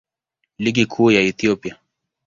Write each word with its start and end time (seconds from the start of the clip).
Ligi 0.57 0.85
Kuu 0.85 1.11
ya 1.11 1.21
Ethiopia. 1.21 1.75